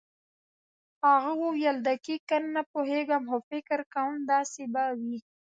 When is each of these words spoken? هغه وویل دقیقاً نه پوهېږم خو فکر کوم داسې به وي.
هغه 1.09 1.31
وویل 1.43 1.77
دقیقاً 1.89 2.37
نه 2.55 2.61
پوهېږم 2.71 3.23
خو 3.29 3.37
فکر 3.49 3.79
کوم 3.93 4.15
داسې 4.31 4.63
به 4.73 4.83
وي. 4.99 5.17